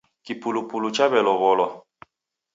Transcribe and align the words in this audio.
Kipulupulu 0.25 0.87
chawelowolwa 0.95 1.67